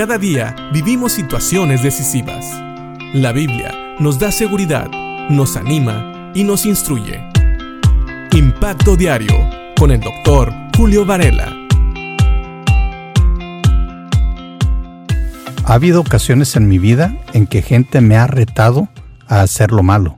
Cada 0.00 0.16
día 0.16 0.56
vivimos 0.72 1.12
situaciones 1.12 1.82
decisivas. 1.82 2.46
La 3.12 3.32
Biblia 3.32 3.70
nos 3.98 4.18
da 4.18 4.32
seguridad, 4.32 4.90
nos 5.28 5.58
anima 5.58 6.32
y 6.34 6.42
nos 6.42 6.64
instruye. 6.64 7.20
Impacto 8.32 8.96
Diario 8.96 9.34
con 9.78 9.90
el 9.90 10.00
doctor 10.00 10.54
Julio 10.74 11.04
Varela. 11.04 11.54
Ha 15.66 15.74
habido 15.74 16.00
ocasiones 16.00 16.56
en 16.56 16.66
mi 16.66 16.78
vida 16.78 17.14
en 17.34 17.46
que 17.46 17.60
gente 17.60 18.00
me 18.00 18.16
ha 18.16 18.26
retado 18.26 18.88
a 19.28 19.42
hacer 19.42 19.70
lo 19.70 19.82
malo. 19.82 20.16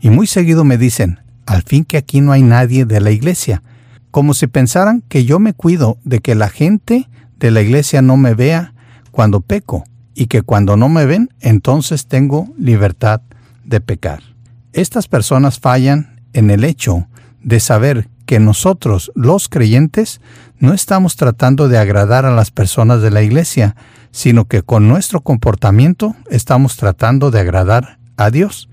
Y 0.00 0.10
muy 0.10 0.26
seguido 0.26 0.64
me 0.64 0.76
dicen, 0.76 1.20
al 1.46 1.62
fin 1.62 1.84
que 1.84 1.98
aquí 1.98 2.20
no 2.20 2.32
hay 2.32 2.42
nadie 2.42 2.84
de 2.84 3.00
la 3.00 3.12
iglesia, 3.12 3.62
como 4.10 4.34
si 4.34 4.48
pensaran 4.48 5.04
que 5.08 5.24
yo 5.24 5.38
me 5.38 5.54
cuido 5.54 5.98
de 6.02 6.18
que 6.18 6.34
la 6.34 6.48
gente 6.48 7.08
de 7.38 7.52
la 7.52 7.60
iglesia 7.60 8.02
no 8.02 8.16
me 8.16 8.34
vea 8.34 8.74
cuando 9.10 9.40
peco 9.40 9.84
y 10.14 10.26
que 10.26 10.42
cuando 10.42 10.76
no 10.76 10.88
me 10.88 11.06
ven 11.06 11.30
entonces 11.40 12.06
tengo 12.06 12.48
libertad 12.58 13.22
de 13.64 13.80
pecar. 13.80 14.22
Estas 14.72 15.08
personas 15.08 15.58
fallan 15.58 16.20
en 16.32 16.50
el 16.50 16.64
hecho 16.64 17.06
de 17.42 17.60
saber 17.60 18.08
que 18.26 18.38
nosotros, 18.38 19.10
los 19.14 19.48
creyentes, 19.48 20.20
no 20.58 20.72
estamos 20.72 21.16
tratando 21.16 21.68
de 21.68 21.78
agradar 21.78 22.26
a 22.26 22.34
las 22.34 22.50
personas 22.50 23.02
de 23.02 23.10
la 23.10 23.22
iglesia, 23.22 23.74
sino 24.12 24.44
que 24.44 24.62
con 24.62 24.88
nuestro 24.88 25.20
comportamiento 25.20 26.14
estamos 26.30 26.76
tratando 26.76 27.30
de 27.30 27.40
agradar 27.40 27.98
a 28.16 28.30
Dios 28.30 28.68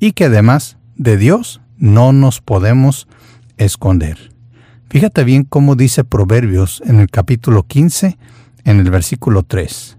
y 0.00 0.12
que 0.12 0.26
además 0.26 0.78
de 0.96 1.16
Dios 1.16 1.60
no 1.76 2.12
nos 2.12 2.40
podemos 2.40 3.08
esconder. 3.56 4.32
Fíjate 4.88 5.24
bien 5.24 5.44
cómo 5.44 5.74
dice 5.74 6.04
Proverbios 6.04 6.82
en 6.86 7.00
el 7.00 7.10
capítulo 7.10 7.64
15, 7.64 8.18
en 8.64 8.80
el 8.80 8.90
versículo 8.90 9.42
3. 9.42 9.96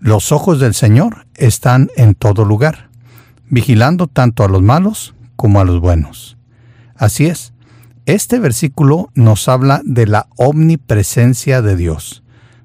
Los 0.00 0.32
ojos 0.32 0.58
del 0.60 0.74
Señor 0.74 1.26
están 1.34 1.90
en 1.96 2.14
todo 2.14 2.44
lugar, 2.44 2.88
vigilando 3.48 4.06
tanto 4.06 4.44
a 4.44 4.48
los 4.48 4.62
malos 4.62 5.14
como 5.36 5.60
a 5.60 5.64
los 5.64 5.80
buenos. 5.80 6.36
Así 6.96 7.26
es, 7.26 7.52
este 8.06 8.38
versículo 8.40 9.10
nos 9.14 9.48
habla 9.48 9.80
de 9.84 10.06
la 10.06 10.26
omnipresencia 10.36 11.62
de 11.62 11.76
Dios. 11.76 12.22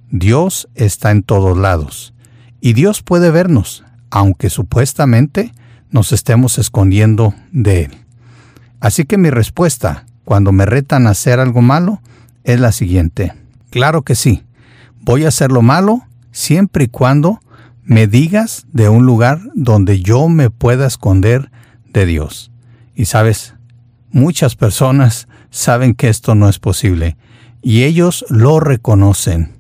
Dios 0.09 0.67
está 0.73 1.11
en 1.11 1.21
todos 1.21 1.57
lados, 1.57 2.13
y 2.61 2.73
Dios 2.73 3.03
puede 3.03 3.29
vernos, 3.29 3.83
aunque 4.09 4.49
supuestamente 4.49 5.53
nos 5.91 6.11
estemos 6.11 6.57
escondiendo 6.57 7.35
de 7.51 7.83
Él. 7.83 7.97
Así 8.79 9.05
que 9.05 9.17
mi 9.17 9.29
respuesta 9.29 10.05
cuando 10.23 10.51
me 10.51 10.65
retan 10.65 11.07
a 11.07 11.11
hacer 11.11 11.39
algo 11.39 11.61
malo 11.61 12.01
es 12.43 12.59
la 12.59 12.71
siguiente. 12.71 13.33
Claro 13.69 14.01
que 14.01 14.15
sí, 14.15 14.43
voy 15.07 15.23
a 15.23 15.29
hacer 15.29 15.53
lo 15.53 15.61
malo 15.61 16.01
siempre 16.31 16.83
y 16.83 16.87
cuando 16.89 17.39
me 17.83 18.07
digas 18.07 18.67
de 18.73 18.89
un 18.89 19.05
lugar 19.05 19.39
donde 19.55 20.01
yo 20.01 20.27
me 20.27 20.49
pueda 20.49 20.85
esconder 20.85 21.49
de 21.93 22.05
Dios. 22.05 22.51
Y 22.93 23.05
sabes, 23.05 23.55
muchas 24.11 24.57
personas 24.57 25.29
saben 25.49 25.93
que 25.95 26.09
esto 26.09 26.35
no 26.35 26.49
es 26.49 26.59
posible 26.59 27.15
y 27.61 27.83
ellos 27.83 28.25
lo 28.29 28.59
reconocen. 28.59 29.53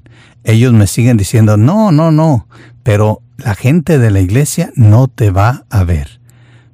Ellos 0.43 0.73
me 0.73 0.85
siguen 0.85 1.15
diciendo, 1.15 1.55
no, 1.55 1.93
no, 1.93 2.11
no, 2.11 2.49
pero 2.83 3.21
la 3.37 3.55
gente 3.55 3.99
de 3.99 4.11
la 4.11 4.19
iglesia 4.19 4.71
no 4.75 5.07
te 5.07 5.31
va 5.31 5.65
a 5.69 5.85
ver. 5.85 6.19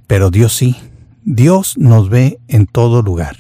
Pero 0.08 0.32
Dios 0.32 0.52
sí, 0.52 0.78
Dios 1.24 1.78
nos 1.78 2.10
ve 2.10 2.40
en 2.48 2.66
todo 2.66 3.04
lugar. 3.04 3.38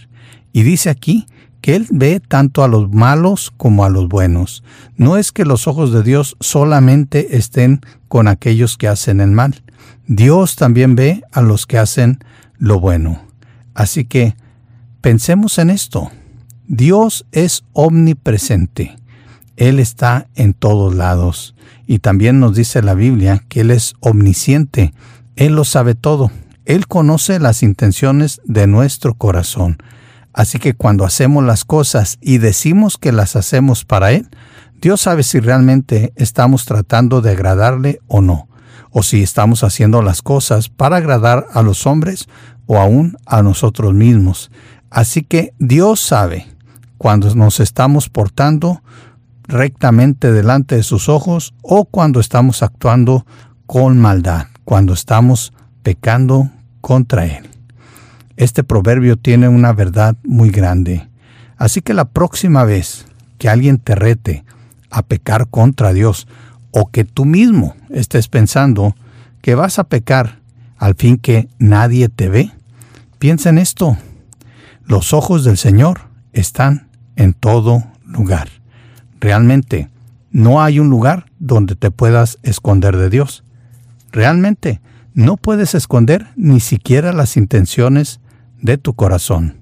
Y 0.51 0.61
dice 0.61 0.91
aquí 0.91 1.25
que 1.63 1.77
Él 1.77 1.87
ve 1.89 2.19
tanto 2.19 2.65
a 2.65 2.67
los 2.67 2.91
malos 2.91 3.53
como 3.55 3.85
a 3.85 3.89
los 3.89 4.09
buenos. 4.09 4.65
No 4.97 5.15
es 5.15 5.31
que 5.31 5.45
los 5.45 5.65
ojos 5.65 5.93
de 5.93 6.03
Dios 6.03 6.35
solamente 6.41 7.37
estén 7.37 7.79
con 8.09 8.27
aquellos 8.27 8.77
que 8.77 8.89
hacen 8.89 9.21
el 9.21 9.31
mal. 9.31 9.63
Dios 10.05 10.57
también 10.57 10.95
ve 10.95 11.23
a 11.31 11.41
los 11.41 11.65
que 11.65 11.77
hacen 11.77 12.19
lo 12.57 12.81
bueno. 12.81 13.21
Así 13.73 14.03
que 14.03 14.35
pensemos 14.99 15.57
en 15.57 15.69
esto. 15.69 16.11
Dios 16.67 17.25
es 17.31 17.63
omnipresente. 17.71 18.97
Él 19.55 19.79
está 19.79 20.27
en 20.35 20.53
todos 20.53 20.93
lados. 20.93 21.55
Y 21.87 21.99
también 21.99 22.41
nos 22.41 22.57
dice 22.57 22.81
la 22.81 22.93
Biblia 22.93 23.41
que 23.47 23.61
Él 23.61 23.71
es 23.71 23.93
omnisciente. 24.01 24.93
Él 25.37 25.55
lo 25.55 25.63
sabe 25.63 25.95
todo. 25.95 26.29
Él 26.65 26.87
conoce 26.87 27.39
las 27.39 27.63
intenciones 27.63 28.41
de 28.43 28.67
nuestro 28.67 29.13
corazón. 29.13 29.77
Así 30.33 30.57
que 30.57 30.73
cuando 30.73 31.05
hacemos 31.05 31.43
las 31.43 31.63
cosas 31.63 32.17
y 32.19 32.39
decimos 32.39 32.97
que 32.97 33.11
las 33.11 33.35
hacemos 33.35 33.85
para 33.85 34.11
Él, 34.11 34.27
Dios 34.81 35.01
sabe 35.01 35.23
si 35.23 35.39
realmente 35.39 36.11
estamos 36.15 36.65
tratando 36.65 37.21
de 37.21 37.31
agradarle 37.31 37.99
o 38.07 38.21
no, 38.21 38.49
o 38.89 39.03
si 39.03 39.23
estamos 39.23 39.63
haciendo 39.63 40.01
las 40.01 40.21
cosas 40.21 40.69
para 40.69 40.97
agradar 40.97 41.47
a 41.53 41.61
los 41.61 41.85
hombres 41.87 42.27
o 42.65 42.79
aún 42.79 43.17
a 43.25 43.43
nosotros 43.43 43.93
mismos. 43.93 44.51
Así 44.89 45.23
que 45.23 45.53
Dios 45.59 45.99
sabe 45.99 46.47
cuando 46.97 47.33
nos 47.35 47.59
estamos 47.59 48.09
portando 48.09 48.81
rectamente 49.43 50.31
delante 50.31 50.75
de 50.75 50.83
sus 50.83 51.09
ojos 51.09 51.53
o 51.61 51.85
cuando 51.85 52.19
estamos 52.19 52.63
actuando 52.63 53.25
con 53.65 53.99
maldad, 53.99 54.47
cuando 54.65 54.93
estamos 54.93 55.53
pecando 55.83 56.49
contra 56.81 57.25
Él. 57.25 57.52
Este 58.37 58.63
proverbio 58.63 59.17
tiene 59.17 59.47
una 59.47 59.73
verdad 59.73 60.15
muy 60.23 60.49
grande. 60.49 61.07
Así 61.57 61.81
que 61.81 61.93
la 61.93 62.05
próxima 62.05 62.63
vez 62.63 63.05
que 63.37 63.49
alguien 63.49 63.77
te 63.77 63.95
rete 63.95 64.43
a 64.89 65.03
pecar 65.03 65.47
contra 65.47 65.93
Dios 65.93 66.27
o 66.71 66.89
que 66.89 67.03
tú 67.03 67.25
mismo 67.25 67.75
estés 67.89 68.27
pensando 68.27 68.95
que 69.41 69.55
vas 69.55 69.79
a 69.79 69.83
pecar 69.83 70.39
al 70.77 70.95
fin 70.95 71.17
que 71.17 71.47
nadie 71.59 72.09
te 72.09 72.29
ve, 72.29 72.51
piensa 73.19 73.49
en 73.49 73.57
esto. 73.57 73.97
Los 74.85 75.13
ojos 75.13 75.43
del 75.43 75.57
Señor 75.57 76.01
están 76.33 76.87
en 77.15 77.33
todo 77.33 77.83
lugar. 78.05 78.49
Realmente, 79.19 79.89
no 80.31 80.61
hay 80.61 80.79
un 80.79 80.89
lugar 80.89 81.27
donde 81.39 81.75
te 81.75 81.91
puedas 81.91 82.39
esconder 82.43 82.97
de 82.97 83.09
Dios. 83.09 83.43
Realmente, 84.11 84.81
no 85.13 85.37
puedes 85.37 85.75
esconder 85.75 86.27
ni 86.35 86.59
siquiera 86.59 87.13
las 87.13 87.37
intenciones 87.37 88.19
de 88.63 88.79
tu 88.79 88.95
corazón. 88.95 89.57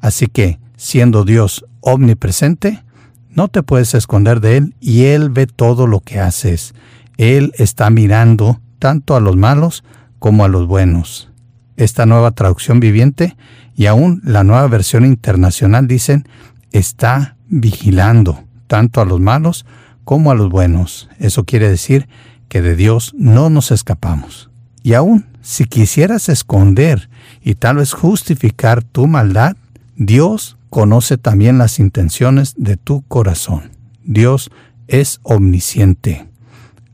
Así 0.00 0.26
que, 0.26 0.58
siendo 0.76 1.24
Dios 1.24 1.64
omnipresente, 1.80 2.84
no 3.30 3.48
te 3.48 3.62
puedes 3.62 3.94
esconder 3.94 4.40
de 4.40 4.58
Él 4.58 4.74
y 4.80 5.04
Él 5.04 5.30
ve 5.30 5.46
todo 5.46 5.86
lo 5.86 6.00
que 6.00 6.20
haces. 6.20 6.74
Él 7.16 7.52
está 7.56 7.88
mirando 7.88 8.60
tanto 8.78 9.16
a 9.16 9.20
los 9.20 9.36
malos 9.36 9.84
como 10.18 10.44
a 10.44 10.48
los 10.48 10.66
buenos. 10.66 11.30
Esta 11.76 12.04
nueva 12.04 12.32
traducción 12.32 12.80
viviente 12.80 13.36
y 13.74 13.86
aún 13.86 14.20
la 14.24 14.44
nueva 14.44 14.66
versión 14.66 15.06
internacional 15.06 15.86
dicen 15.86 16.28
está 16.72 17.36
vigilando 17.48 18.44
tanto 18.66 19.00
a 19.00 19.04
los 19.04 19.20
malos 19.20 19.64
como 20.04 20.30
a 20.30 20.34
los 20.34 20.50
buenos. 20.50 21.08
Eso 21.18 21.44
quiere 21.44 21.68
decir 21.68 22.08
que 22.48 22.60
de 22.60 22.76
Dios 22.76 23.14
no 23.16 23.50
nos 23.50 23.70
escapamos. 23.70 24.51
Y 24.82 24.94
aún 24.94 25.26
si 25.42 25.64
quisieras 25.64 26.28
esconder 26.28 27.08
y 27.42 27.56
tal 27.56 27.76
vez 27.76 27.92
justificar 27.92 28.82
tu 28.82 29.06
maldad, 29.06 29.56
Dios 29.96 30.56
conoce 30.70 31.18
también 31.18 31.58
las 31.58 31.78
intenciones 31.78 32.54
de 32.56 32.76
tu 32.76 33.02
corazón. 33.02 33.72
Dios 34.04 34.50
es 34.88 35.20
omnisciente. 35.22 36.28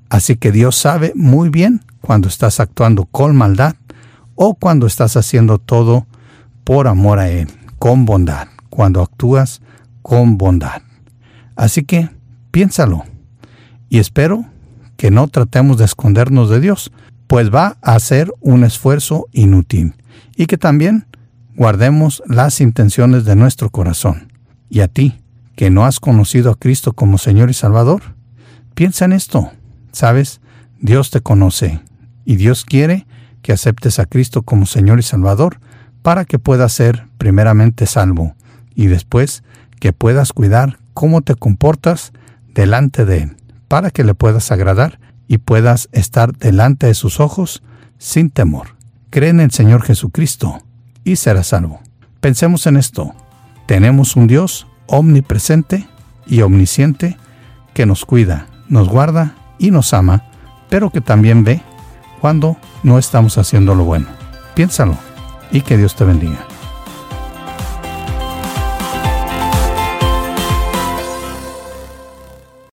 Así 0.09 0.37
que 0.37 0.53
Dios 0.53 0.77
sabe 0.77 1.13
muy 1.15 1.51
bien 1.51 1.83
cuando 2.01 2.29
estás 2.29 2.61
actuando 2.61 3.05
con 3.05 3.37
maldad 3.37 3.77
o 4.35 4.55
cuando 4.55 4.87
estás 4.87 5.17
haciendo 5.17 5.59
todo 5.59 6.07
por 6.65 6.89
amor 6.89 7.19
a 7.19 7.29
Él, 7.29 7.49
con 7.79 8.05
bondad, 8.05 8.49
cuando 8.71 9.03
actúas 9.03 9.61
con 10.03 10.39
bondad. 10.39 10.83
Así 11.57 11.83
que 11.83 12.09
piénsalo 12.51 13.05
y 13.89 13.99
espero 13.99 14.47
que 14.97 15.11
no 15.11 15.29
tratemos 15.29 15.79
de 15.79 15.85
escondernos 15.85 16.51
de 16.51 16.61
Dios, 16.61 16.91
pues 17.29 17.55
va 17.55 17.77
a 17.83 18.01
ser 18.01 18.33
un 18.41 18.65
esfuerzo 18.65 19.29
inútil 19.33 19.95
y 20.35 20.47
que 20.47 20.59
también 20.59 21.07
guardemos 21.55 22.23
las 22.27 22.61
intenciones 22.61 23.25
de 23.25 23.37
nuestro 23.37 23.71
corazón. 23.71 24.33
Y 24.71 24.81
a 24.81 24.89
ti, 24.89 25.21
que 25.55 25.71
no 25.71 25.85
has 25.85 26.01
conocido 26.01 26.51
a 26.51 26.59
Cristo 26.59 26.95
como 26.95 27.19
Señor 27.19 27.51
y 27.51 27.55
Salvador, 27.55 28.03
piensa 28.75 29.05
en 29.05 29.13
esto. 29.13 29.53
Sabes, 29.93 30.41
Dios 30.81 31.11
te 31.11 31.21
conoce 31.21 31.81
y 32.25 32.37
Dios 32.37 32.65
quiere 32.65 33.07
que 33.43 33.53
aceptes 33.53 33.99
a 33.99 34.07
Cristo 34.07 34.43
como 34.43 34.67
Señor 34.67 34.99
y 34.99 35.03
Salvador 35.03 35.61
para 36.03 36.25
que 36.25 36.39
puedas 36.39 36.73
ser 36.73 37.07
primeramente 37.19 37.87
salvo 37.87 38.35
y 38.75 38.87
después 38.87 39.43
que 39.81 39.93
puedas 39.93 40.33
cuidar 40.33 40.79
cómo 40.95 41.21
te 41.23 41.35
comportas 41.35 42.13
delante 42.55 43.05
de 43.05 43.25
Él, 43.25 43.37
para 43.69 43.91
que 43.91 44.05
le 44.05 44.15
puedas 44.15 44.51
agradar 44.51 44.99
y 45.29 45.39
puedas 45.39 45.89
estar 45.93 46.37
delante 46.37 46.87
de 46.87 46.95
sus 46.95 47.21
ojos 47.21 47.63
sin 47.99 48.31
temor. 48.31 48.77
Cree 49.11 49.31
en 49.31 49.41
el 49.41 49.51
Señor 49.51 49.83
Jesucristo 49.83 50.63
y 51.05 51.17
serás 51.17 51.49
salvo. 51.49 51.81
Pensemos 52.21 52.67
en 52.67 52.77
esto. 52.77 53.15
Tenemos 53.67 54.17
un 54.17 54.27
Dios 54.27 54.67
omnipresente 54.87 55.87
y 56.27 56.41
omnisciente 56.41 57.17
que 57.75 57.87
nos 57.87 58.05
cuida, 58.05 58.47
nos 58.69 58.89
guarda 58.89 59.37
y 59.59 59.71
nos 59.71 59.93
ama, 59.95 60.25
pero 60.69 60.91
que 60.91 61.01
también 61.01 61.45
ve 61.45 61.63
cuando 62.21 62.57
no 62.83 62.99
estamos 62.99 63.39
haciendo 63.39 63.75
lo 63.75 63.85
bueno. 63.85 64.07
Piénsalo 64.55 64.97
y 65.53 65.61
que 65.61 65.77
Dios 65.77 65.95
te 65.95 66.05
bendiga. 66.05 66.58